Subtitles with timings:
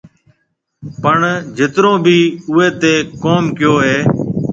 [1.01, 1.17] پڻ
[1.57, 2.19] جِترون ڀِي
[2.49, 3.97] اُوئي تي ڪوم ڪيو هيَ۔